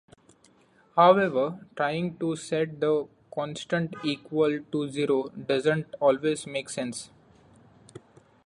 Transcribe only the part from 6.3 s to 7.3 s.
make sense.